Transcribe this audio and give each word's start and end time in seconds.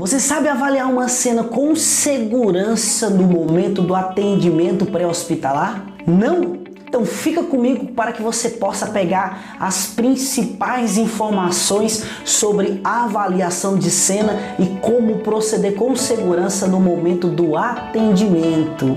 Você 0.00 0.18
sabe 0.18 0.48
avaliar 0.48 0.90
uma 0.90 1.08
cena 1.08 1.44
com 1.44 1.76
segurança 1.76 3.10
no 3.10 3.24
momento 3.24 3.82
do 3.82 3.94
atendimento 3.94 4.86
pré-hospitalar? 4.86 5.84
Não? 6.06 6.60
Então 6.88 7.04
fica 7.04 7.42
comigo 7.42 7.88
para 7.88 8.10
que 8.10 8.22
você 8.22 8.48
possa 8.48 8.86
pegar 8.86 9.58
as 9.60 9.88
principais 9.88 10.96
informações 10.96 12.02
sobre 12.24 12.80
avaliação 12.82 13.76
de 13.76 13.90
cena 13.90 14.56
e 14.58 14.80
como 14.80 15.18
proceder 15.18 15.74
com 15.74 15.94
segurança 15.94 16.66
no 16.66 16.80
momento 16.80 17.28
do 17.28 17.54
atendimento. 17.54 18.96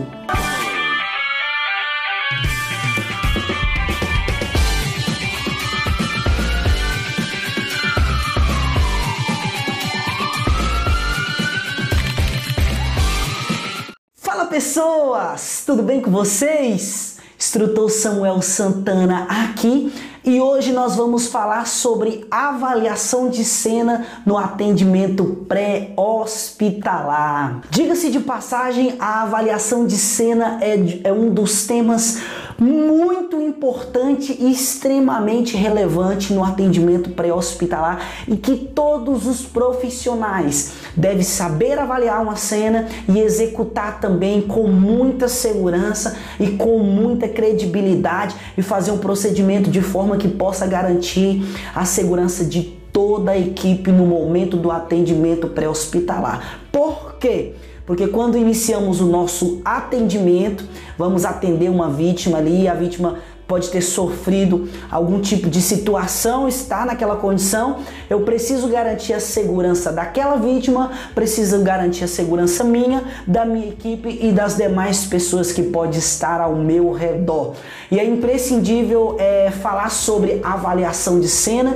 Pessoas! 14.74 15.62
Tudo 15.68 15.84
bem 15.84 16.02
com 16.02 16.10
vocês? 16.10 17.18
Instrutor 17.38 17.92
Samuel 17.92 18.42
Santana 18.42 19.28
aqui 19.30 19.94
e 20.26 20.42
hoje 20.42 20.72
nós 20.72 20.96
vamos 20.96 21.28
falar 21.28 21.68
sobre 21.68 22.26
avaliação 22.32 23.30
de 23.30 23.44
cena 23.44 24.04
no 24.26 24.36
atendimento 24.36 25.46
pré-hospitalar. 25.48 27.62
Diga-se 27.70 28.10
de 28.10 28.22
passagem, 28.22 28.96
a 28.98 29.22
avaliação 29.22 29.86
de 29.86 29.98
cena 29.98 30.58
é, 30.60 31.02
é 31.04 31.14
um 31.14 31.32
dos 31.32 31.68
temas 31.68 32.18
muito 32.60 33.42
importante 33.42 34.36
e 34.40 34.52
extremamente 34.52 35.56
relevante 35.56 36.34
no 36.34 36.44
atendimento 36.44 37.12
pré-hospitalar 37.12 38.06
e 38.28 38.36
que 38.36 38.56
todos 38.56 39.28
os 39.28 39.44
profissionais 39.44 40.74
devem 40.96 41.24
saber 41.24 41.80
avaliar 41.80 42.22
uma 42.22 42.36
cena 42.36 42.88
e 43.08 43.20
executar 43.20 44.00
também 44.00 44.42
com 44.42 44.68
muita 44.68 45.28
segurança 45.28 46.18
e 46.40 46.52
com 46.52 46.80
muita 46.80 47.28
credibilidade 47.28 48.36
e 48.58 48.62
fazer 48.62 48.92
um 48.92 48.98
procedimento 48.98 49.70
de 49.70 49.82
forma 49.82 50.18
que 50.18 50.28
possa 50.28 50.68
garantir 50.68 51.44
a 51.76 51.86
segurança 51.86 52.46
de 52.46 52.62
toda 52.94 53.32
a 53.32 53.38
equipe 53.38 53.92
no 53.92 54.06
momento 54.06 54.56
do 54.56 54.70
atendimento 54.70 55.48
pré-hospitalar. 55.48 56.60
Por 56.72 57.16
quê? 57.16 57.54
Porque 57.86 58.08
quando 58.08 58.38
iniciamos 58.38 59.02
o 59.02 59.06
nosso 59.06 59.62
atendimento, 59.66 60.64
vamos 60.98 61.26
atender 61.26 61.70
uma 61.70 61.90
vítima 61.90 62.38
ali, 62.38 62.68
a 62.68 62.74
vítima 62.74 63.20
pode 63.46 63.70
ter 63.70 63.82
sofrido 63.82 64.70
algum 64.90 65.20
tipo 65.20 65.50
de 65.50 65.62
situação, 65.62 66.48
está 66.48 66.86
naquela 66.86 67.18
condição, 67.18 67.80
eu 68.10 68.22
preciso 68.22 68.70
garantir 68.70 69.14
a 69.14 69.20
segurança 69.20 69.92
daquela 69.92 70.38
vítima, 70.38 70.92
preciso 71.14 71.60
garantir 71.60 72.06
a 72.06 72.08
segurança 72.08 72.64
minha, 72.64 73.04
da 73.28 73.46
minha 73.46 73.68
equipe 73.68 74.18
e 74.22 74.32
das 74.32 74.56
demais 74.56 75.06
pessoas 75.06 75.52
que 75.52 75.62
podem 75.62 76.00
estar 76.00 76.40
ao 76.40 76.56
meu 76.56 76.94
redor. 76.94 77.54
E 77.92 78.00
é 78.00 78.06
imprescindível 78.06 79.18
é, 79.20 79.52
falar 79.52 79.92
sobre 79.92 80.40
avaliação 80.42 81.20
de 81.20 81.28
cena 81.28 81.76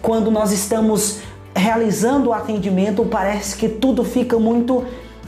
quando 0.00 0.30
nós 0.30 0.50
estamos 0.50 1.20
realizando 1.54 2.30
o 2.30 2.32
atendimento, 2.32 3.04
parece 3.04 3.56
que 3.56 3.68
tudo 3.68 4.02
fica 4.02 4.38
muito 4.38 4.84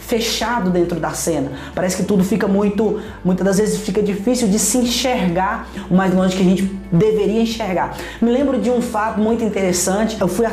fechado 0.07 0.71
dentro 0.71 1.01
da 1.01 1.11
cena. 1.11 1.53
Parece 1.75 1.97
que 1.97 2.03
tudo 2.03 2.23
fica 2.25 2.47
muito, 2.47 3.01
muitas 3.25 3.45
das 3.45 3.59
vezes 3.59 3.81
fica 3.81 4.03
difícil 4.03 4.49
de 4.49 4.59
se 4.59 4.79
enxergar 4.79 5.69
o 5.91 5.95
mais 5.95 6.15
longe 6.15 6.37
que 6.37 6.43
a 6.43 6.45
gente 6.45 6.63
deveria 6.93 7.43
enxergar. 7.43 7.97
Me 8.21 8.31
lembro 8.31 8.61
de 8.61 8.71
um 8.71 8.81
fato 8.81 9.21
muito 9.21 9.43
interessante. 9.43 10.17
Eu 10.21 10.29
fui 10.29 10.47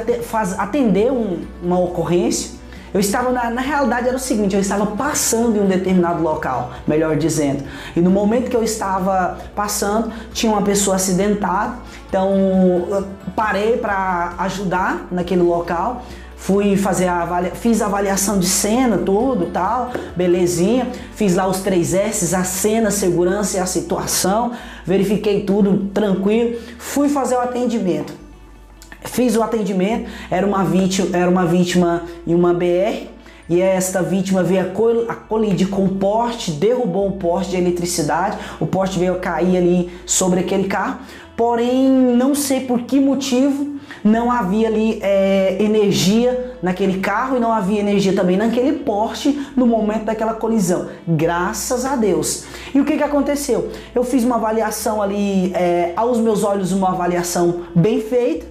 atender 0.58 1.12
um, 1.12 1.42
uma 1.62 1.80
ocorrência. 1.80 2.62
Eu 2.94 3.00
estava 3.00 3.32
na, 3.32 3.50
na 3.50 3.62
realidade 3.62 4.08
era 4.10 4.18
o 4.18 4.20
seguinte, 4.20 4.54
eu 4.54 4.60
estava 4.60 4.86
passando 4.86 5.56
em 5.56 5.62
um 5.62 5.66
determinado 5.66 6.22
local, 6.22 6.74
melhor 6.86 7.16
dizendo. 7.16 7.64
E 7.96 8.02
no 8.02 8.10
momento 8.10 8.50
que 8.50 8.56
eu 8.56 8.64
estava 8.64 9.38
passando, 9.56 10.12
tinha 10.34 10.52
uma 10.52 10.62
pessoa 10.62 10.98
acidentada. 10.98 11.76
Então, 12.10 13.08
parei 13.34 13.78
para 13.78 14.34
ajudar 14.40 15.08
naquele 15.10 15.42
local 15.42 16.04
fui 16.42 16.76
fazer 16.76 17.08
a 17.08 17.22
avalia... 17.22 17.52
fiz 17.52 17.84
a 17.84 17.86
avaliação 17.86 18.40
de 18.40 18.48
cena, 18.48 18.98
tudo, 18.98 19.52
tal, 19.52 19.92
belezinha. 20.16 20.88
Fiz 21.14 21.36
lá 21.36 21.48
os 21.48 21.60
três 21.60 21.94
S's, 21.94 22.34
a 22.34 22.44
cena, 22.44 22.88
a 22.88 22.92
segurança 22.92 23.58
e 23.58 23.60
a 23.60 23.66
situação. 23.68 24.52
Verifiquei 24.84 25.44
tudo 25.44 25.90
tranquilo. 25.94 26.60
Fui 26.80 27.08
fazer 27.08 27.36
o 27.36 27.40
atendimento. 27.40 28.14
Fiz 29.06 29.36
o 29.36 29.44
atendimento, 29.44 30.10
era 30.30 30.46
uma 30.46 30.64
vítima, 30.64 31.16
era 31.16 31.30
uma 31.30 31.46
vítima 31.46 32.04
em 32.26 32.34
uma 32.34 32.54
BR. 32.54 33.08
E 33.48 33.62
esta 33.62 34.02
vítima 34.02 34.42
veio 34.42 34.72
a 35.08 35.16
colidir 35.16 35.68
com 35.70 35.86
o 35.86 35.90
poste, 35.90 36.52
derrubou 36.52 37.08
o 37.08 37.14
poste 37.14 37.52
de 37.52 37.58
eletricidade, 37.58 38.38
o 38.60 38.66
poste 38.66 38.98
veio 38.98 39.20
cair 39.20 39.58
ali 39.58 39.92
sobre 40.06 40.40
aquele 40.40 40.68
carro. 40.68 41.00
Porém, 41.42 41.90
não 41.90 42.36
sei 42.36 42.60
por 42.60 42.84
que 42.84 43.00
motivo, 43.00 43.80
não 44.04 44.32
havia 44.32 44.68
ali 44.68 45.00
é, 45.02 45.58
energia 45.60 46.54
naquele 46.62 47.00
carro 47.00 47.36
e 47.36 47.40
não 47.40 47.52
havia 47.52 47.80
energia 47.80 48.14
também 48.14 48.38
naquele 48.38 48.74
poste 48.74 49.48
no 49.56 49.66
momento 49.66 50.04
daquela 50.04 50.36
colisão. 50.36 50.90
Graças 51.08 51.84
a 51.84 51.96
Deus. 51.96 52.44
E 52.76 52.80
o 52.80 52.86
que, 52.86 52.96
que 52.96 53.02
aconteceu? 53.02 53.72
Eu 53.96 54.04
fiz 54.04 54.24
uma 54.24 54.36
avaliação 54.36 55.02
ali, 55.02 55.52
é, 55.56 55.94
aos 55.96 56.20
meus 56.20 56.44
olhos, 56.44 56.72
uma 56.72 56.90
avaliação 56.90 57.62
bem 57.74 58.00
feita 58.00 58.51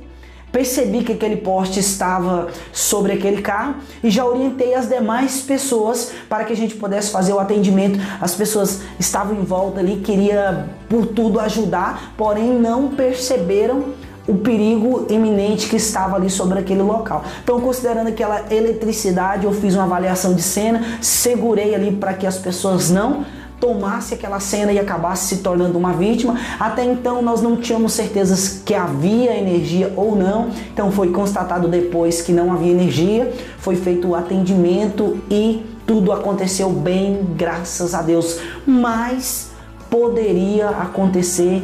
percebi 0.52 1.02
que 1.04 1.12
aquele 1.12 1.36
poste 1.36 1.80
estava 1.80 2.48
sobre 2.72 3.12
aquele 3.12 3.40
carro 3.40 3.76
e 4.02 4.10
já 4.10 4.24
orientei 4.24 4.74
as 4.74 4.88
demais 4.88 5.42
pessoas 5.42 6.12
para 6.28 6.44
que 6.44 6.52
a 6.52 6.56
gente 6.56 6.74
pudesse 6.74 7.10
fazer 7.10 7.32
o 7.32 7.38
atendimento. 7.38 7.98
As 8.20 8.34
pessoas 8.34 8.82
estavam 8.98 9.34
em 9.36 9.44
volta 9.44 9.80
ali, 9.80 9.96
queria 9.96 10.66
por 10.88 11.06
tudo 11.06 11.38
ajudar, 11.40 12.14
porém 12.16 12.52
não 12.52 12.88
perceberam 12.88 14.00
o 14.28 14.34
perigo 14.34 15.06
iminente 15.10 15.68
que 15.68 15.76
estava 15.76 16.16
ali 16.16 16.30
sobre 16.30 16.58
aquele 16.58 16.82
local. 16.82 17.24
Então, 17.42 17.60
considerando 17.60 18.08
aquela 18.08 18.44
eletricidade, 18.52 19.44
eu 19.44 19.52
fiz 19.52 19.74
uma 19.74 19.84
avaliação 19.84 20.34
de 20.34 20.42
cena, 20.42 20.98
segurei 21.00 21.74
ali 21.74 21.92
para 21.92 22.14
que 22.14 22.26
as 22.26 22.38
pessoas 22.38 22.90
não 22.90 23.24
tomasse 23.60 24.14
aquela 24.14 24.40
cena 24.40 24.72
e 24.72 24.78
acabasse 24.78 25.36
se 25.36 25.42
tornando 25.42 25.78
uma 25.78 25.92
vítima. 25.92 26.36
Até 26.58 26.82
então 26.82 27.20
nós 27.20 27.42
não 27.42 27.56
tínhamos 27.56 27.92
certezas 27.92 28.62
que 28.64 28.74
havia 28.74 29.36
energia 29.36 29.92
ou 29.94 30.16
não. 30.16 30.48
Então 30.72 30.90
foi 30.90 31.10
constatado 31.10 31.68
depois 31.68 32.22
que 32.22 32.32
não 32.32 32.52
havia 32.52 32.72
energia, 32.72 33.32
foi 33.58 33.76
feito 33.76 34.08
o 34.08 34.14
atendimento 34.14 35.18
e 35.30 35.64
tudo 35.86 36.12
aconteceu 36.12 36.70
bem, 36.70 37.20
graças 37.36 37.94
a 37.94 38.00
Deus. 38.00 38.40
Mas 38.66 39.50
poderia 39.90 40.70
acontecer 40.70 41.62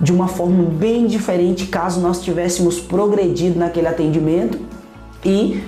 de 0.00 0.12
uma 0.12 0.28
forma 0.28 0.64
bem 0.64 1.06
diferente 1.06 1.66
caso 1.66 2.00
nós 2.00 2.20
tivéssemos 2.20 2.80
progredido 2.80 3.58
naquele 3.58 3.86
atendimento 3.86 4.58
e 5.24 5.62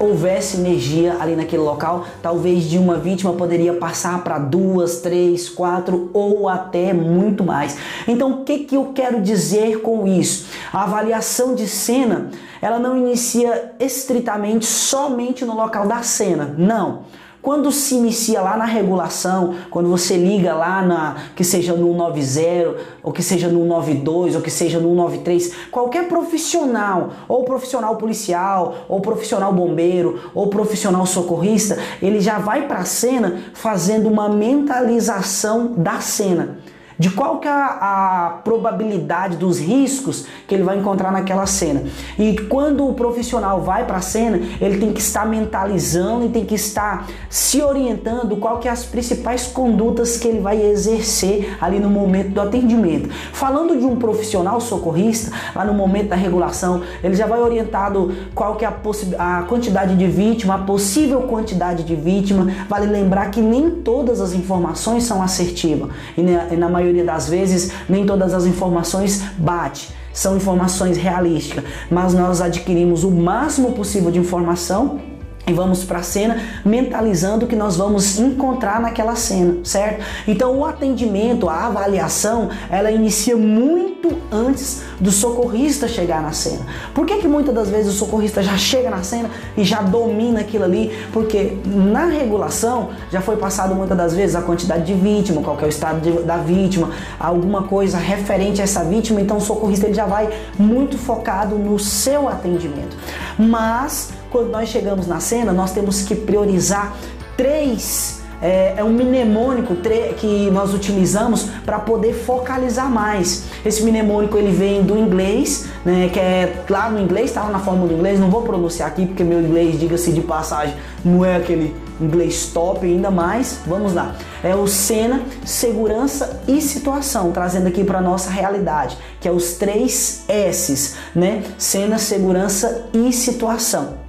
houvesse 0.00 0.56
energia 0.56 1.18
ali 1.20 1.36
naquele 1.36 1.62
local, 1.62 2.06
talvez 2.22 2.64
de 2.64 2.78
uma 2.78 2.96
vítima 2.96 3.34
poderia 3.34 3.74
passar 3.74 4.24
para 4.24 4.38
duas, 4.38 5.00
três, 5.00 5.48
quatro 5.48 6.10
ou 6.14 6.48
até 6.48 6.92
muito 6.94 7.44
mais. 7.44 7.76
Então, 8.08 8.40
o 8.40 8.44
que, 8.44 8.60
que 8.60 8.76
eu 8.76 8.92
quero 8.94 9.20
dizer 9.20 9.82
com 9.82 10.06
isso? 10.06 10.46
A 10.72 10.84
avaliação 10.84 11.54
de 11.54 11.68
cena, 11.68 12.30
ela 12.62 12.78
não 12.78 12.96
inicia 12.96 13.72
estritamente 13.78 14.64
somente 14.64 15.44
no 15.44 15.54
local 15.54 15.86
da 15.86 16.02
cena, 16.02 16.54
não. 16.56 17.02
Quando 17.42 17.72
se 17.72 17.94
inicia 17.94 18.42
lá 18.42 18.54
na 18.54 18.66
regulação, 18.66 19.54
quando 19.70 19.88
você 19.88 20.14
liga 20.14 20.54
lá 20.54 20.82
na 20.82 21.16
que 21.34 21.42
seja 21.42 21.72
no 21.72 21.94
90, 21.94 22.76
ou 23.02 23.12
que 23.12 23.22
seja 23.22 23.48
no 23.48 23.64
92, 23.64 24.36
ou 24.36 24.42
que 24.42 24.50
seja 24.50 24.78
no 24.78 24.94
93, 24.94 25.54
qualquer 25.70 26.06
profissional, 26.06 27.10
ou 27.26 27.44
profissional 27.44 27.96
policial, 27.96 28.84
ou 28.88 29.00
profissional 29.00 29.54
bombeiro, 29.54 30.20
ou 30.34 30.48
profissional 30.48 31.06
socorrista, 31.06 31.78
ele 32.02 32.20
já 32.20 32.38
vai 32.38 32.68
para 32.68 32.80
a 32.80 32.84
cena 32.84 33.40
fazendo 33.54 34.06
uma 34.08 34.28
mentalização 34.28 35.72
da 35.76 35.98
cena 36.00 36.58
de 37.00 37.08
qual 37.08 37.38
que 37.38 37.48
é 37.48 37.50
a, 37.50 38.26
a 38.26 38.30
probabilidade 38.44 39.38
dos 39.38 39.58
riscos 39.58 40.26
que 40.46 40.54
ele 40.54 40.62
vai 40.62 40.76
encontrar 40.76 41.10
naquela 41.10 41.46
cena. 41.46 41.84
E 42.18 42.36
quando 42.42 42.86
o 42.86 42.92
profissional 42.92 43.62
vai 43.62 43.86
para 43.86 43.96
a 43.96 44.00
cena, 44.02 44.38
ele 44.60 44.76
tem 44.76 44.92
que 44.92 45.00
estar 45.00 45.26
mentalizando 45.26 46.26
e 46.26 46.28
tem 46.28 46.44
que 46.44 46.54
estar 46.54 47.06
se 47.30 47.62
orientando 47.62 48.36
qual 48.36 48.58
que 48.58 48.68
é 48.68 48.70
as 48.70 48.84
principais 48.84 49.46
condutas 49.46 50.18
que 50.18 50.28
ele 50.28 50.40
vai 50.40 50.60
exercer 50.60 51.56
ali 51.58 51.80
no 51.80 51.88
momento 51.88 52.32
do 52.32 52.40
atendimento. 52.42 53.08
Falando 53.32 53.78
de 53.78 53.86
um 53.86 53.96
profissional 53.96 54.60
socorrista, 54.60 55.32
lá 55.56 55.64
no 55.64 55.72
momento 55.72 56.08
da 56.08 56.16
regulação, 56.16 56.82
ele 57.02 57.14
já 57.14 57.26
vai 57.26 57.40
orientado 57.40 58.14
qual 58.34 58.56
que 58.56 58.64
é 58.66 58.68
a, 58.68 59.38
a 59.38 59.42
quantidade 59.44 59.96
de 59.96 60.06
vítima, 60.06 60.56
a 60.56 60.58
possível 60.58 61.22
quantidade 61.22 61.82
de 61.82 61.96
vítima. 61.96 62.46
Vale 62.68 62.84
lembrar 62.84 63.30
que 63.30 63.40
nem 63.40 63.70
todas 63.70 64.20
as 64.20 64.34
informações 64.34 65.04
são 65.04 65.22
assertivas 65.22 65.88
e 66.14 66.20
na, 66.20 66.52
e 66.52 66.56
na 66.58 66.68
maioria 66.68 66.89
maioria 66.90 67.04
das 67.04 67.28
vezes 67.28 67.72
nem 67.88 68.04
todas 68.04 68.34
as 68.34 68.44
informações 68.44 69.22
bate. 69.38 69.90
São 70.12 70.36
informações 70.36 70.96
realísticas, 70.96 71.64
mas 71.88 72.12
nós 72.12 72.40
adquirimos 72.40 73.04
o 73.04 73.10
máximo 73.10 73.72
possível 73.72 74.10
de 74.10 74.18
informação 74.18 75.00
e 75.46 75.52
vamos 75.52 75.84
para 75.84 75.98
a 75.98 76.02
cena 76.02 76.40
mentalizando 76.64 77.46
que 77.46 77.56
nós 77.56 77.76
vamos 77.76 78.18
encontrar 78.18 78.80
naquela 78.80 79.16
cena, 79.16 79.56
certo? 79.64 80.04
Então 80.28 80.58
o 80.58 80.64
atendimento, 80.64 81.48
a 81.48 81.66
avaliação, 81.66 82.50
ela 82.70 82.90
inicia 82.90 83.36
muito 83.36 84.16
antes 84.30 84.82
do 85.00 85.10
socorrista 85.10 85.88
chegar 85.88 86.22
na 86.22 86.32
cena. 86.32 86.64
Por 86.94 87.06
que 87.06 87.18
que 87.18 87.28
muitas 87.28 87.54
das 87.54 87.68
vezes 87.68 87.94
o 87.94 87.96
socorrista 87.96 88.42
já 88.42 88.56
chega 88.56 88.90
na 88.90 89.02
cena 89.02 89.30
e 89.56 89.64
já 89.64 89.82
domina 89.82 90.40
aquilo 90.40 90.64
ali? 90.64 90.96
Porque 91.12 91.58
na 91.64 92.06
regulação 92.06 92.90
já 93.10 93.20
foi 93.20 93.36
passado 93.36 93.74
muitas 93.74 93.96
das 93.96 94.14
vezes 94.14 94.36
a 94.36 94.42
quantidade 94.42 94.84
de 94.84 94.94
vítima, 94.94 95.42
qual 95.42 95.58
é 95.60 95.64
o 95.64 95.68
estado 95.68 96.00
de, 96.00 96.12
da 96.22 96.36
vítima, 96.36 96.90
alguma 97.18 97.64
coisa 97.64 97.98
referente 97.98 98.60
a 98.60 98.64
essa 98.64 98.84
vítima, 98.84 99.20
então 99.20 99.38
o 99.38 99.40
socorrista 99.40 99.86
ele 99.86 99.94
já 99.94 100.06
vai 100.06 100.28
muito 100.58 100.96
focado 100.96 101.56
no 101.56 101.78
seu 101.78 102.28
atendimento. 102.28 102.96
Mas 103.38 104.19
quando 104.30 104.50
nós 104.50 104.68
chegamos 104.68 105.06
na 105.06 105.20
cena, 105.20 105.52
nós 105.52 105.72
temos 105.72 106.02
que 106.02 106.14
priorizar 106.14 106.96
três 107.36 108.20
é, 108.42 108.74
é, 108.78 108.84
um 108.84 108.90
mnemônico 108.90 109.76
que 110.16 110.50
nós 110.50 110.72
utilizamos 110.72 111.46
para 111.64 111.78
poder 111.78 112.14
focalizar 112.14 112.90
mais. 112.90 113.44
Esse 113.64 113.82
mnemônico 113.82 114.38
ele 114.38 114.50
vem 114.50 114.82
do 114.82 114.96
inglês, 114.96 115.66
né, 115.84 116.08
que 116.10 116.18
é 116.18 116.64
lá 116.68 116.90
no 116.90 116.98
inglês, 116.98 117.34
lá 117.34 117.50
na 117.50 117.58
fórmula 117.58 117.88
do 117.88 117.94
inglês, 117.94 118.18
não 118.18 118.30
vou 118.30 118.42
pronunciar 118.42 118.88
aqui 118.88 119.06
porque 119.06 119.22
meu 119.22 119.40
inglês, 119.40 119.78
diga-se 119.78 120.12
de 120.12 120.22
passagem, 120.22 120.74
não 121.04 121.24
é 121.24 121.36
aquele 121.36 121.74
inglês 122.00 122.46
top 122.46 122.86
ainda 122.86 123.10
mais. 123.10 123.58
Vamos 123.66 123.92
lá. 123.92 124.16
É 124.42 124.54
o 124.54 124.66
cena, 124.66 125.20
segurança 125.44 126.40
e 126.48 126.62
situação, 126.62 127.30
trazendo 127.32 127.66
aqui 127.66 127.84
para 127.84 128.00
nossa 128.00 128.30
realidade, 128.30 128.96
que 129.20 129.28
é 129.28 129.30
os 129.30 129.54
três 129.54 130.24
S's, 130.28 130.96
né? 131.14 131.42
Cena, 131.58 131.98
segurança 131.98 132.86
e 132.94 133.12
situação. 133.12 133.99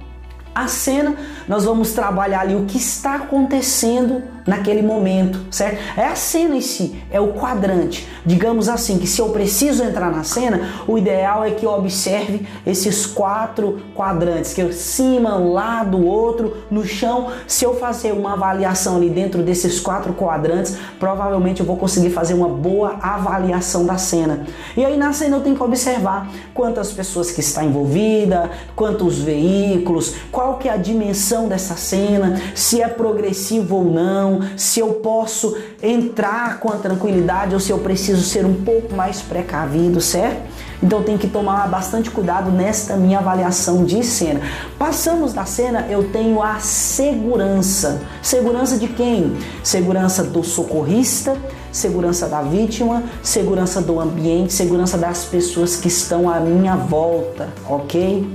A 0.54 0.66
cena, 0.68 1.14
nós 1.48 1.64
vamos 1.64 1.92
trabalhar 1.92 2.40
ali 2.40 2.54
o 2.54 2.66
que 2.66 2.76
está 2.76 3.14
acontecendo 3.14 4.22
naquele 4.46 4.82
momento, 4.82 5.40
certo? 5.50 5.78
É 5.96 6.06
a 6.06 6.14
cena 6.14 6.56
em 6.56 6.60
si, 6.60 7.02
é 7.10 7.20
o 7.20 7.32
quadrante. 7.32 8.08
Digamos 8.24 8.68
assim, 8.68 8.98
que 8.98 9.06
se 9.06 9.20
eu 9.20 9.30
preciso 9.30 9.82
entrar 9.82 10.10
na 10.10 10.24
cena, 10.24 10.84
o 10.86 10.98
ideal 10.98 11.44
é 11.44 11.50
que 11.50 11.64
eu 11.66 11.72
observe 11.72 12.46
esses 12.66 13.06
quatro 13.06 13.80
quadrantes, 13.94 14.52
que 14.52 14.60
eu 14.60 14.72
cima, 14.72 15.36
um 15.36 15.52
lado, 15.52 16.04
outro, 16.04 16.56
no 16.70 16.84
chão. 16.84 17.28
Se 17.46 17.64
eu 17.64 17.74
fazer 17.74 18.12
uma 18.12 18.34
avaliação 18.34 18.96
ali 18.96 19.10
dentro 19.10 19.42
desses 19.42 19.80
quatro 19.80 20.12
quadrantes, 20.12 20.76
provavelmente 20.98 21.60
eu 21.60 21.66
vou 21.66 21.76
conseguir 21.76 22.10
fazer 22.10 22.34
uma 22.34 22.48
boa 22.48 22.96
avaliação 23.00 23.84
da 23.84 23.96
cena. 23.96 24.46
E 24.76 24.84
aí 24.84 24.96
na 24.96 25.12
cena 25.12 25.36
eu 25.36 25.40
tenho 25.40 25.56
que 25.56 25.62
observar 25.62 26.28
quantas 26.54 26.92
pessoas 26.92 27.30
que 27.30 27.40
está 27.40 27.64
envolvida, 27.64 28.50
quantos 28.74 29.18
veículos, 29.18 30.14
qual 30.30 30.58
que 30.58 30.68
é 30.68 30.72
a 30.72 30.76
dimensão 30.76 31.48
dessa 31.48 31.76
cena, 31.76 32.40
se 32.54 32.80
é 32.80 32.88
progressivo 32.88 33.76
ou 33.76 33.84
não, 33.84 34.31
se 34.56 34.80
eu 34.80 34.94
posso 34.94 35.56
entrar 35.82 36.58
com 36.60 36.70
a 36.70 36.76
tranquilidade 36.76 37.54
ou 37.54 37.60
se 37.60 37.70
eu 37.70 37.78
preciso 37.78 38.22
ser 38.22 38.44
um 38.44 38.54
pouco 38.54 38.94
mais 38.94 39.20
precavido, 39.20 40.00
certo? 40.00 40.42
Então 40.82 41.02
tenho 41.02 41.18
que 41.18 41.28
tomar 41.28 41.68
bastante 41.68 42.10
cuidado 42.10 42.50
nesta 42.50 42.96
minha 42.96 43.20
avaliação 43.20 43.84
de 43.84 44.04
cena. 44.04 44.40
Passamos 44.76 45.32
da 45.32 45.44
cena, 45.44 45.86
eu 45.88 46.10
tenho 46.10 46.42
a 46.42 46.58
segurança. 46.58 48.02
Segurança 48.20 48.76
de 48.76 48.88
quem? 48.88 49.36
Segurança 49.62 50.24
do 50.24 50.42
socorrista, 50.42 51.36
segurança 51.70 52.26
da 52.26 52.42
vítima, 52.42 53.04
segurança 53.22 53.80
do 53.80 54.00
ambiente, 54.00 54.52
segurança 54.52 54.98
das 54.98 55.24
pessoas 55.24 55.76
que 55.76 55.86
estão 55.86 56.28
à 56.28 56.40
minha 56.40 56.74
volta, 56.74 57.48
ok? 57.68 58.28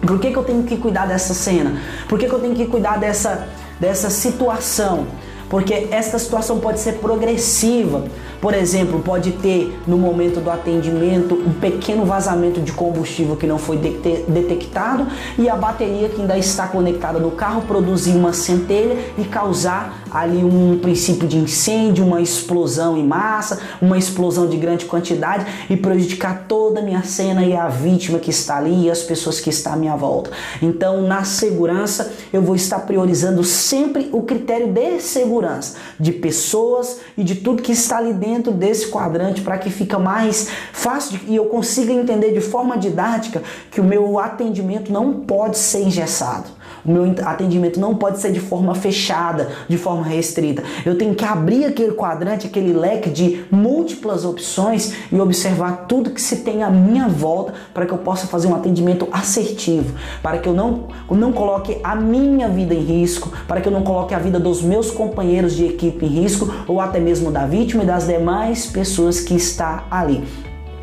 Por 0.00 0.20
que, 0.20 0.30
que 0.30 0.36
eu 0.36 0.44
tenho 0.44 0.62
que 0.62 0.76
cuidar 0.76 1.06
dessa 1.06 1.34
cena? 1.34 1.80
Por 2.08 2.18
que, 2.18 2.28
que 2.28 2.32
eu 2.32 2.38
tenho 2.38 2.54
que 2.54 2.66
cuidar 2.66 2.98
dessa, 2.98 3.48
dessa 3.80 4.08
situação? 4.08 5.06
Porque 5.48 5.88
esta 5.90 6.18
situação 6.18 6.58
pode 6.58 6.80
ser 6.80 6.94
progressiva. 6.94 8.04
Por 8.40 8.54
exemplo, 8.54 9.00
pode 9.00 9.32
ter 9.32 9.80
no 9.86 9.98
momento 9.98 10.40
do 10.40 10.48
atendimento 10.48 11.34
um 11.34 11.52
pequeno 11.52 12.04
vazamento 12.04 12.60
de 12.60 12.70
combustível 12.70 13.34
que 13.34 13.46
não 13.46 13.58
foi 13.58 13.76
detectado 13.76 15.08
e 15.36 15.48
a 15.48 15.56
bateria 15.56 16.08
que 16.08 16.20
ainda 16.20 16.38
está 16.38 16.68
conectada 16.68 17.18
no 17.18 17.32
carro 17.32 17.62
produzir 17.62 18.12
uma 18.12 18.32
centelha 18.32 18.96
e 19.18 19.24
causar 19.24 20.04
ali 20.10 20.44
um 20.44 20.78
princípio 20.78 21.26
de 21.26 21.36
incêndio, 21.36 22.04
uma 22.04 22.20
explosão 22.20 22.96
em 22.96 23.04
massa, 23.04 23.60
uma 23.82 23.98
explosão 23.98 24.46
de 24.46 24.56
grande 24.56 24.84
quantidade 24.84 25.44
e 25.68 25.76
prejudicar 25.76 26.44
toda 26.46 26.80
a 26.80 26.82
minha 26.82 27.02
cena 27.02 27.44
e 27.44 27.56
a 27.56 27.68
vítima 27.68 28.20
que 28.20 28.30
está 28.30 28.56
ali 28.58 28.84
e 28.84 28.90
as 28.90 29.02
pessoas 29.02 29.40
que 29.40 29.50
estão 29.50 29.72
à 29.72 29.76
minha 29.76 29.96
volta. 29.96 30.30
Então, 30.62 31.02
na 31.02 31.24
segurança, 31.24 32.12
eu 32.32 32.40
vou 32.40 32.54
estar 32.54 32.78
priorizando 32.80 33.42
sempre 33.42 34.08
o 34.12 34.22
critério 34.22 34.68
de 34.68 35.00
segurança 35.00 35.74
de 35.98 36.12
pessoas 36.12 37.00
e 37.16 37.24
de 37.24 37.34
tudo 37.34 37.62
que 37.62 37.72
está 37.72 37.98
ali 37.98 38.12
dentro 38.12 38.27
desse 38.52 38.88
quadrante 38.88 39.40
para 39.40 39.58
que 39.58 39.70
fica 39.70 39.98
mais 39.98 40.48
fácil 40.72 41.18
de, 41.18 41.32
e 41.32 41.36
eu 41.36 41.46
consiga 41.46 41.92
entender 41.92 42.32
de 42.32 42.40
forma 42.40 42.76
didática 42.76 43.42
que 43.70 43.80
o 43.80 43.84
meu 43.84 44.18
atendimento 44.18 44.92
não 44.92 45.20
pode 45.20 45.58
ser 45.58 45.82
engessado. 45.82 46.58
O 46.84 46.90
meu 46.90 47.14
atendimento 47.24 47.78
não 47.80 47.94
pode 47.94 48.18
ser 48.18 48.32
de 48.32 48.40
forma 48.40 48.74
fechada, 48.74 49.48
de 49.68 49.76
forma 49.76 50.04
restrita. 50.04 50.62
Eu 50.84 50.96
tenho 50.96 51.14
que 51.14 51.24
abrir 51.24 51.64
aquele 51.64 51.92
quadrante, 51.92 52.46
aquele 52.46 52.72
leque 52.72 53.10
de 53.10 53.44
múltiplas 53.50 54.24
opções 54.24 54.94
e 55.10 55.20
observar 55.20 55.86
tudo 55.88 56.10
que 56.10 56.20
se 56.20 56.36
tem 56.36 56.62
à 56.62 56.70
minha 56.70 57.08
volta 57.08 57.54
para 57.74 57.84
que 57.86 57.92
eu 57.92 57.98
possa 57.98 58.26
fazer 58.26 58.48
um 58.48 58.54
atendimento 58.54 59.08
assertivo, 59.12 59.94
para 60.22 60.38
que 60.38 60.48
eu 60.48 60.54
não, 60.54 60.84
não 61.10 61.32
coloque 61.32 61.78
a 61.82 61.94
minha 61.94 62.48
vida 62.48 62.74
em 62.74 62.80
risco, 62.80 63.30
para 63.46 63.60
que 63.60 63.68
eu 63.68 63.72
não 63.72 63.82
coloque 63.82 64.14
a 64.14 64.18
vida 64.18 64.38
dos 64.38 64.62
meus 64.62 64.90
companheiros 64.90 65.54
de 65.54 65.66
equipe 65.66 66.06
em 66.06 66.08
risco 66.08 66.50
ou 66.66 66.80
até 66.80 67.00
mesmo 67.00 67.30
da 67.30 67.44
vítima 67.46 67.82
e 67.82 67.86
das 67.86 68.06
demais 68.18 68.66
pessoas 68.66 69.20
que 69.20 69.34
está 69.34 69.86
ali. 69.90 70.24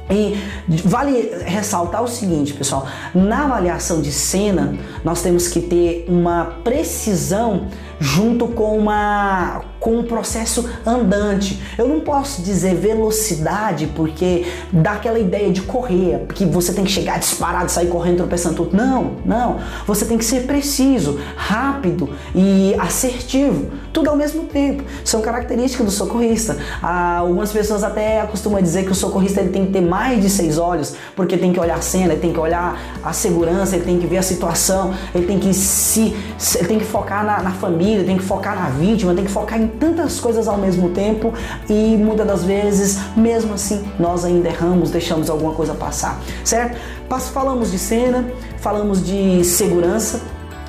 E 0.10 0.38
vale 0.84 1.32
ressaltar 1.46 2.04
o 2.04 2.08
seguinte, 2.08 2.54
pessoal: 2.54 2.88
na 3.14 3.46
avaliação 3.46 4.02
de 4.02 4.12
cena, 4.12 4.78
nós 5.04 5.22
temos 5.22 5.48
que 5.48 5.62
ter 5.62 6.06
uma 6.08 6.46
precisão 6.64 7.68
junto 8.00 8.48
com 8.48 8.78
uma 8.78 9.62
com 9.86 9.98
um 9.98 10.04
processo 10.04 10.68
andante. 10.84 11.62
Eu 11.78 11.88
não 11.88 12.00
posso 12.00 12.42
dizer 12.42 12.74
velocidade 12.74 13.86
porque 13.96 14.44
dá 14.74 14.94
aquela 14.94 15.20
ideia 15.20 15.52
de 15.52 15.62
correr, 15.62 16.26
que 16.34 16.44
você 16.44 16.74
tem 16.74 16.84
que 16.84 16.90
chegar 16.90 17.20
disparado, 17.20 17.70
sair 17.70 17.86
correndo, 17.86 18.18
tropeçando 18.18 18.56
tudo. 18.56 18.76
Não, 18.76 19.18
não. 19.24 19.60
Você 19.86 20.04
tem 20.06 20.18
que 20.18 20.26
ser 20.26 20.48
preciso, 20.48 21.20
rápido 21.36 22.10
e 22.34 22.74
assertivo, 22.80 23.70
tudo 23.94 24.10
ao 24.10 24.16
mesmo 24.16 24.46
tempo. 24.46 24.84
São 25.04 25.22
características 25.22 25.86
do 25.86 25.92
socorrista. 25.92 26.58
Ah, 26.82 27.18
algumas 27.18 27.52
pessoas 27.52 27.84
até 27.84 28.26
costumam 28.26 28.60
dizer 28.60 28.86
que 28.86 28.92
o 28.92 28.96
socorrista 28.96 29.40
ele 29.40 29.52
tem 29.52 29.68
que 29.68 29.72
ter 29.72 29.82
mais 29.82 30.20
de 30.20 30.32
seis 30.32 30.58
olhos, 30.58 30.96
porque 31.16 31.38
tem 31.38 31.54
que 31.54 31.60
olhar 31.60 31.78
a 31.78 31.82
cena, 31.82 32.14
ele 32.14 32.22
tem 32.22 32.34
que 32.34 32.40
olhar 32.40 32.76
a 33.04 33.14
segurança, 33.14 33.76
ele 33.76 33.86
tem 33.86 34.00
que 34.00 34.08
ver 34.08 34.18
a 34.18 34.24
situação, 34.24 34.96
ele 35.14 35.28
tem 35.28 35.38
que 35.38 35.54
se, 35.54 36.16
ele 36.56 36.68
tem 36.68 36.80
que 36.80 36.86
focar 36.86 37.24
na, 37.24 37.44
na 37.44 37.52
família, 37.52 37.85
tem 38.06 38.18
que 38.18 38.24
focar 38.24 38.56
na 38.56 38.70
vítima, 38.70 39.14
tem 39.14 39.26
que 39.26 39.32
focar 39.32 39.62
em 39.62 39.68
tantas 39.68 40.20
coisas 40.20 40.48
ao 40.48 40.58
mesmo 40.58 40.90
tempo 40.90 41.34
e 41.70 41.96
muitas 41.98 42.26
das 42.26 42.44
vezes, 42.44 43.00
mesmo 43.16 43.54
assim, 43.54 43.84
nós 44.00 44.26
ainda 44.26 44.50
erramos, 44.50 44.92
deixamos 44.92 45.30
alguma 45.30 45.54
coisa 45.54 45.74
passar, 45.74 46.20
certo? 46.44 46.78
Falamos 47.34 47.72
de 47.72 47.80
cena, 47.80 48.26
falamos 48.58 49.06
de 49.06 49.44
segurança, 49.44 50.22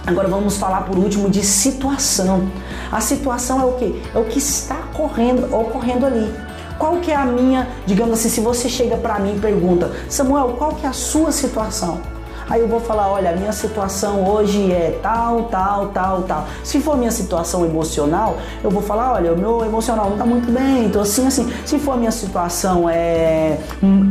Agora 0.06 0.28
vamos 0.28 0.56
falar 0.56 0.82
por 0.82 0.96
último 0.96 1.28
de 1.28 1.42
situação. 1.42 2.49
A 2.92 3.00
situação 3.00 3.61
é 3.61 3.64
o 3.64 3.73
que? 3.73 4.02
É 4.14 4.18
o 4.18 4.25
que 4.25 4.38
está 4.38 4.78
ocorrendo, 4.94 5.52
ocorrendo 5.52 6.06
ali. 6.06 6.32
Qual 6.78 6.99
que 6.99 7.11
é 7.11 7.16
a 7.16 7.25
minha, 7.25 7.68
digamos 7.87 8.12
assim, 8.12 8.28
se 8.28 8.40
você 8.40 8.68
chega 8.68 8.96
para 8.96 9.18
mim 9.18 9.35
e 9.37 9.40
pergunta, 9.40 9.90
Samuel, 10.08 10.54
qual 10.58 10.75
que 10.76 10.87
é 10.87 10.88
a 10.88 10.92
sua 10.92 11.32
situação? 11.32 12.00
Aí 12.49 12.61
eu 12.61 12.69
vou 12.69 12.79
falar, 12.79 13.11
olha, 13.11 13.31
a 13.31 13.33
minha 13.33 13.50
situação 13.50 14.25
hoje 14.25 14.71
é 14.71 14.99
tal, 15.03 15.45
tal, 15.45 15.88
tal, 15.88 16.23
tal. 16.23 16.47
Se 16.62 16.81
for 16.81 16.97
minha 16.97 17.11
situação 17.11 17.65
emocional, 17.65 18.38
eu 18.62 18.71
vou 18.71 18.81
falar, 18.81 19.15
olha, 19.15 19.33
o 19.33 19.37
meu 19.37 19.65
emocional 19.65 20.11
não 20.11 20.17
tá 20.17 20.25
muito 20.25 20.50
bem, 20.53 20.87
então 20.87 21.03
assim, 21.03 21.26
assim. 21.26 21.53
Se 21.65 21.79
for 21.79 21.97
minha 21.97 22.12
situação 22.12 22.88
é, 22.88 23.59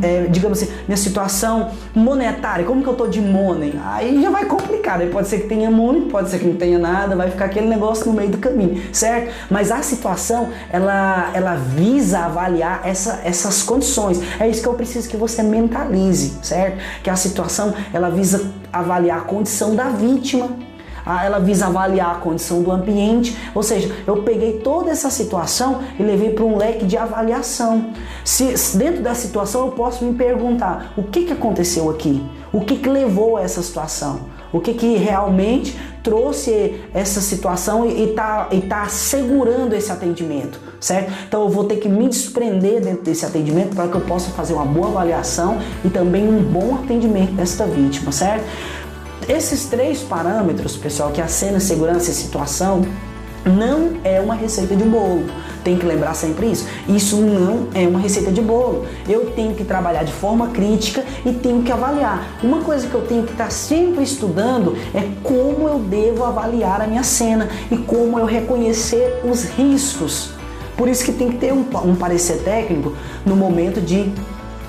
é 0.04 0.28
digamos 0.30 0.62
assim, 0.62 0.72
minha 0.86 0.98
situação 0.98 1.70
monetária, 1.94 2.66
como 2.66 2.84
que 2.84 2.90
eu 2.90 2.96
tô 2.96 3.08
de 3.08 3.22
money? 3.22 3.80
Aí 3.86 4.22
já 4.22 4.30
vai 4.30 4.44
complicar, 4.46 5.00
aí 5.00 5.10
pode 5.10 5.30
ser 5.30 5.42
que 5.42 5.48
tenha 5.48 5.72
muito, 5.72 6.12
pode 6.12 6.30
ser 6.30 6.40
que 6.40 6.46
não 6.46 6.56
tenha 6.56 6.78
nada, 6.78 7.16
vai 7.16 7.32
ficar 7.32 7.46
aquele 7.46 7.68
negócio 7.68 8.06
no 8.06 8.14
meio 8.14 8.30
do 8.30 8.38
caminho, 8.38 8.82
certo? 8.92 9.34
Mas 9.50 9.72
a 9.72 9.82
situação, 9.82 10.50
ela, 10.70 11.32
ela 11.34 11.56
visa 11.56 12.20
avaliar 12.20 12.82
essa, 12.84 13.22
essas 13.24 13.64
condições. 13.64 14.22
É 14.40 14.48
isso 14.50 14.62
que 14.62 14.68
eu 14.68 14.74
preciso 14.74 15.08
que 15.08 15.16
você 15.16 15.42
mentalize, 15.42 16.38
certo? 16.42 16.80
Que 17.02 17.10
a 17.10 17.16
situação, 17.16 17.74
ela 17.94 18.10
visa 18.10 18.25
visa 18.26 18.52
avaliar 18.74 19.20
a 19.20 19.22
condição 19.22 19.76
da 19.76 19.90
vítima, 19.90 20.50
ela 21.24 21.38
visa 21.40 21.68
avaliar 21.68 22.16
a 22.16 22.16
condição 22.16 22.64
do 22.64 22.72
ambiente, 22.72 23.38
ou 23.54 23.62
seja, 23.62 23.96
eu 24.08 24.24
peguei 24.24 24.54
toda 24.54 24.90
essa 24.90 25.12
situação 25.12 25.84
e 26.00 26.02
levei 26.02 26.32
para 26.32 26.44
um 26.44 26.58
leque 26.58 26.84
de 26.84 26.98
avaliação. 26.98 27.92
Se 28.24 28.56
dentro 28.76 29.04
da 29.04 29.14
situação 29.14 29.68
eu 29.68 29.72
posso 29.74 30.04
me 30.04 30.16
perguntar 30.16 30.94
o 30.98 31.04
que, 31.04 31.26
que 31.26 31.34
aconteceu 31.34 31.92
aqui, 31.92 32.26
o 32.52 32.62
que, 32.62 32.78
que 32.78 32.90
levou 32.90 33.38
a 33.38 33.44
essa 33.44 33.62
situação, 33.62 34.22
o 34.52 34.60
que, 34.60 34.74
que 34.74 34.96
realmente 34.96 35.78
trouxe 36.02 36.82
essa 36.92 37.22
situação 37.22 37.86
e 37.86 38.10
está 38.10 38.50
tá 38.68 38.88
segurando 38.88 39.74
esse 39.74 39.92
atendimento, 39.92 40.60
certo? 40.86 41.12
Então 41.28 41.42
eu 41.42 41.50
vou 41.50 41.64
ter 41.64 41.78
que 41.78 41.90
me 41.90 42.08
desprender 42.08 42.80
dentro 42.80 43.04
desse 43.04 43.26
atendimento 43.26 43.76
para 43.76 43.88
que 43.88 43.96
eu 43.96 44.02
possa 44.02 44.30
fazer 44.32 44.54
uma 44.54 44.66
boa 44.66 44.88
avaliação 44.88 45.58
e 45.84 45.90
também 45.90 46.28
um 46.28 46.44
bom 46.44 46.76
atendimento 46.76 47.32
desta 47.32 47.66
vítima, 47.66 48.12
certo? 48.12 48.46
Esses 49.28 49.66
três 49.66 50.02
parâmetros, 50.02 50.78
pessoal, 50.78 51.12
que 51.12 51.20
a 51.20 51.28
cena, 51.28 51.60
segurança 51.60 52.12
e 52.12 52.14
situação, 52.14 52.86
não 53.44 53.94
é 54.04 54.22
uma 54.22 54.36
receita 54.36 54.76
de 54.76 54.84
bolo. 54.84 55.26
Tem 55.64 55.76
que 55.76 55.86
lembrar 55.86 56.14
sempre 56.14 56.52
isso. 56.52 56.68
Isso 56.88 57.18
não 57.18 57.68
é 57.74 57.88
uma 57.88 58.00
receita 58.00 58.32
de 58.32 58.42
bolo. 58.42 58.86
Eu 59.10 59.32
tenho 59.32 59.56
que 59.56 59.64
trabalhar 59.64 60.04
de 60.04 60.14
forma 60.14 60.50
crítica 60.50 61.04
e 61.26 61.34
tenho 61.34 61.64
que 61.64 61.72
avaliar. 61.72 62.38
Uma 62.44 62.62
coisa 62.62 62.88
que 62.88 62.94
eu 62.94 63.02
tenho 63.02 63.24
que 63.24 63.32
estar 63.32 63.52
sempre 63.52 64.04
estudando 64.04 64.78
é 64.94 65.10
como 65.24 65.68
eu 65.68 65.80
devo 65.80 66.24
avaliar 66.24 66.82
a 66.82 66.88
minha 66.88 67.04
cena 67.04 67.50
e 67.72 67.78
como 67.78 68.20
eu 68.20 68.26
reconhecer 68.26 69.22
os 69.24 69.46
riscos. 69.46 70.35
Por 70.78 70.88
isso 70.88 71.04
que 71.06 71.12
tem 71.12 71.30
que 71.30 71.38
ter 71.38 71.54
um, 71.54 71.66
um 71.84 71.96
parecer 71.96 72.44
técnico 72.44 72.94
no 73.26 73.36
momento 73.36 73.82
de 73.82 74.12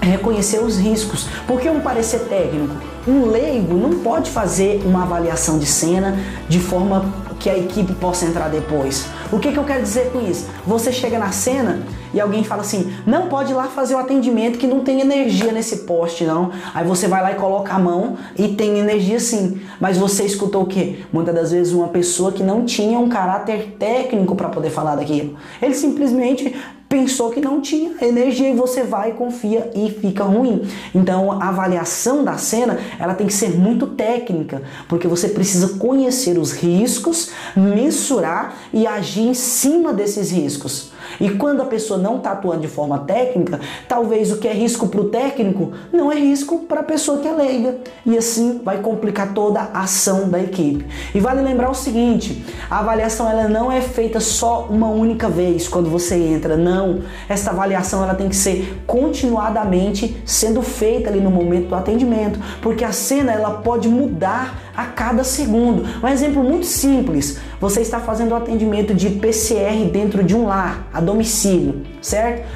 reconhecer 0.00 0.60
os 0.60 0.78
riscos. 0.78 1.26
Porque 1.46 1.68
um 1.68 1.80
parecer 1.80 2.20
técnico, 2.20 2.74
um 3.06 3.26
leigo 3.26 3.74
não 3.74 4.00
pode 4.00 4.30
fazer 4.30 4.82
uma 4.84 5.02
avaliação 5.02 5.58
de 5.58 5.66
cena 5.66 6.18
de 6.48 6.60
forma 6.60 7.04
que 7.38 7.50
a 7.50 7.58
equipe 7.58 7.92
possa 7.94 8.24
entrar 8.24 8.48
depois. 8.48 9.06
O 9.32 9.40
que, 9.40 9.50
que 9.50 9.58
eu 9.58 9.64
quero 9.64 9.82
dizer 9.82 10.12
com 10.12 10.20
isso? 10.20 10.46
Você 10.64 10.92
chega 10.92 11.18
na 11.18 11.32
cena 11.32 11.82
e 12.14 12.20
alguém 12.20 12.44
fala 12.44 12.62
assim: 12.62 12.92
não 13.04 13.26
pode 13.26 13.50
ir 13.50 13.54
lá 13.54 13.64
fazer 13.64 13.96
o 13.96 13.98
atendimento 13.98 14.56
que 14.56 14.68
não 14.68 14.80
tem 14.80 15.00
energia 15.00 15.50
nesse 15.50 15.78
poste, 15.78 16.24
não. 16.24 16.52
Aí 16.72 16.86
você 16.86 17.08
vai 17.08 17.20
lá 17.20 17.32
e 17.32 17.34
coloca 17.34 17.74
a 17.74 17.78
mão 17.78 18.16
e 18.38 18.48
tem 18.48 18.78
energia 18.78 19.18
sim. 19.18 19.60
Mas 19.80 19.98
você 19.98 20.24
escutou 20.24 20.62
o 20.62 20.66
quê? 20.66 21.00
Muitas 21.12 21.34
das 21.34 21.50
vezes 21.50 21.72
uma 21.72 21.88
pessoa 21.88 22.30
que 22.30 22.42
não 22.42 22.64
tinha 22.64 22.98
um 23.00 23.08
caráter 23.08 23.74
técnico 23.78 24.36
para 24.36 24.48
poder 24.48 24.70
falar 24.70 24.94
daquilo. 24.94 25.36
Ele 25.60 25.74
simplesmente 25.74 26.54
pensou 26.88 27.30
que 27.30 27.40
não 27.40 27.60
tinha 27.60 27.92
energia 28.00 28.48
e 28.48 28.54
você 28.54 28.82
vai, 28.82 29.12
confia 29.12 29.70
e 29.74 29.90
fica 29.90 30.24
ruim. 30.24 30.66
Então 30.94 31.32
a 31.32 31.48
avaliação 31.48 32.24
da 32.24 32.36
cena 32.38 32.78
ela 32.98 33.14
tem 33.14 33.26
que 33.26 33.34
ser 33.34 33.50
muito 33.50 33.88
técnica, 33.88 34.62
porque 34.88 35.08
você 35.08 35.28
precisa 35.28 35.78
conhecer 35.78 36.38
os 36.38 36.52
riscos, 36.52 37.30
mensurar 37.56 38.54
e 38.72 38.86
agir 38.86 39.15
em 39.20 39.34
cima 39.34 39.92
desses 39.92 40.30
riscos. 40.30 40.90
E 41.20 41.30
quando 41.30 41.62
a 41.62 41.66
pessoa 41.66 41.98
não 41.98 42.18
está 42.18 42.32
atuando 42.32 42.60
de 42.60 42.68
forma 42.68 42.98
técnica, 43.00 43.60
talvez 43.88 44.30
o 44.30 44.38
que 44.38 44.48
é 44.48 44.52
risco 44.52 44.88
para 44.88 45.00
o 45.00 45.08
técnico 45.08 45.72
não 45.92 46.10
é 46.10 46.16
risco 46.16 46.60
para 46.60 46.80
a 46.80 46.84
pessoa 46.84 47.18
que 47.18 47.28
é 47.28 47.32
leiga. 47.32 47.78
E 48.04 48.16
assim 48.16 48.60
vai 48.62 48.78
complicar 48.78 49.32
toda 49.32 49.60
a 49.60 49.80
ação 49.80 50.28
da 50.28 50.40
equipe. 50.40 50.86
E 51.14 51.20
vale 51.20 51.40
lembrar 51.40 51.70
o 51.70 51.74
seguinte: 51.74 52.44
a 52.70 52.78
avaliação 52.80 53.28
ela 53.30 53.48
não 53.48 53.70
é 53.70 53.80
feita 53.80 54.20
só 54.20 54.66
uma 54.68 54.88
única 54.88 55.28
vez 55.28 55.68
quando 55.68 55.88
você 55.88 56.16
entra. 56.16 56.56
Não. 56.56 57.02
Esta 57.28 57.50
avaliação 57.50 58.02
ela 58.02 58.14
tem 58.14 58.28
que 58.28 58.36
ser 58.36 58.82
continuadamente 58.86 60.20
sendo 60.24 60.62
feita 60.62 61.10
ali 61.10 61.20
no 61.20 61.30
momento 61.30 61.68
do 61.68 61.74
atendimento, 61.74 62.38
porque 62.60 62.84
a 62.84 62.92
cena 62.92 63.32
ela 63.32 63.50
pode 63.50 63.88
mudar 63.88 64.66
a 64.76 64.84
cada 64.84 65.24
segundo. 65.24 65.84
Um 66.02 66.08
exemplo 66.08 66.42
muito 66.42 66.66
simples: 66.66 67.38
você 67.60 67.80
está 67.80 67.98
fazendo 67.98 68.32
o 68.32 68.36
atendimento 68.36 68.94
de 68.94 69.10
PCR 69.10 69.88
dentro 69.90 70.22
de 70.22 70.36
um 70.36 70.46
lar, 70.46 70.88
domicílio, 71.06 71.82
certo? 72.02 72.46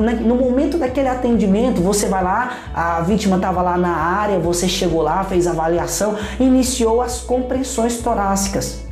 No 0.00 0.34
momento 0.34 0.76
daquele 0.76 1.06
atendimento, 1.06 1.80
você 1.80 2.08
vai 2.08 2.24
lá, 2.24 2.52
a 2.74 3.00
vítima 3.02 3.36
estava 3.36 3.62
lá 3.62 3.78
na 3.78 3.94
área, 3.94 4.36
você 4.40 4.68
chegou 4.68 5.02
lá, 5.02 5.22
fez 5.22 5.46
avaliação, 5.46 6.16
iniciou 6.40 7.00
as 7.00 7.20
compressões 7.20 7.98
torácicas. 7.98 8.88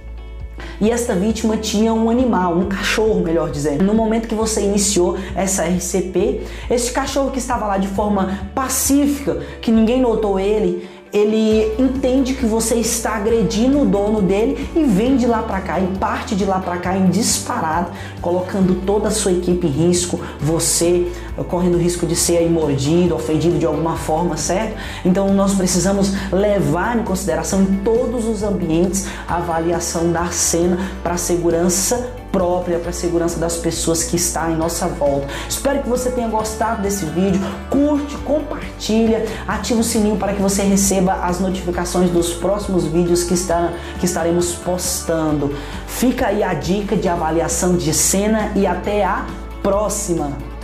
E 0.80 0.90
esta 0.90 1.14
vítima 1.14 1.56
tinha 1.56 1.92
um 1.92 2.10
animal, 2.10 2.54
um 2.54 2.66
cachorro, 2.66 3.20
melhor 3.20 3.50
dizendo. 3.50 3.82
No 3.82 3.94
momento 3.94 4.28
que 4.28 4.34
você 4.34 4.60
iniciou 4.60 5.16
essa 5.34 5.64
RCP, 5.64 6.42
esse 6.70 6.92
cachorro 6.92 7.30
que 7.30 7.38
estava 7.38 7.66
lá 7.66 7.78
de 7.78 7.88
forma 7.88 8.50
pacífica, 8.54 9.40
que 9.60 9.70
ninguém 9.70 10.00
notou 10.00 10.38
ele, 10.38 10.86
ele 11.12 11.74
entende 11.78 12.34
que 12.34 12.46
você 12.46 12.76
está 12.76 13.16
agredindo 13.16 13.80
o 13.80 13.84
dono 13.84 14.20
dele 14.20 14.68
e 14.74 14.84
vem 14.84 15.16
de 15.16 15.26
lá 15.26 15.42
para 15.42 15.60
cá, 15.60 15.80
e 15.80 15.86
parte 15.98 16.34
de 16.34 16.44
lá 16.44 16.58
para 16.58 16.76
cá 16.78 16.96
em 16.96 17.08
disparado, 17.08 17.90
colocando 18.20 18.82
toda 18.86 19.08
a 19.08 19.10
sua 19.10 19.32
equipe 19.32 19.66
em 19.66 19.70
risco, 19.70 20.20
você 20.40 21.10
correndo 21.48 21.74
o 21.74 21.78
risco 21.78 22.06
de 22.06 22.16
ser 22.16 22.48
mordido, 22.50 23.14
ofendido 23.14 23.58
de 23.58 23.66
alguma 23.66 23.96
forma, 23.96 24.36
certo? 24.36 24.76
Então 25.04 25.32
nós 25.34 25.54
precisamos 25.54 26.12
levar 26.32 26.98
em 26.98 27.02
consideração 27.02 27.62
em 27.62 27.80
todos 27.84 28.26
os 28.26 28.42
ambientes 28.42 29.06
a 29.28 29.36
avaliação 29.36 30.10
da 30.12 30.26
cena 30.26 30.78
para 31.02 31.16
segurança 31.16 32.10
própria 32.36 32.78
para 32.78 32.90
a 32.90 32.92
segurança 32.92 33.40
das 33.40 33.56
pessoas 33.56 34.04
que 34.04 34.16
está 34.16 34.50
em 34.50 34.56
nossa 34.56 34.86
volta. 34.86 35.26
Espero 35.48 35.82
que 35.82 35.88
você 35.88 36.10
tenha 36.10 36.28
gostado 36.28 36.82
desse 36.82 37.06
vídeo. 37.06 37.40
Curte, 37.70 38.14
compartilha, 38.18 39.24
ativa 39.48 39.80
o 39.80 39.82
sininho 39.82 40.16
para 40.18 40.34
que 40.34 40.42
você 40.42 40.62
receba 40.62 41.14
as 41.14 41.40
notificações 41.40 42.10
dos 42.10 42.34
próximos 42.34 42.84
vídeos 42.84 43.24
que, 43.24 43.32
está, 43.32 43.72
que 43.98 44.04
estaremos 44.04 44.52
postando. 44.52 45.56
Fica 45.86 46.26
aí 46.26 46.42
a 46.42 46.52
dica 46.52 46.94
de 46.94 47.08
avaliação 47.08 47.74
de 47.74 47.94
cena 47.94 48.52
e 48.54 48.66
até 48.66 49.02
a 49.02 49.24
próxima! 49.62 50.55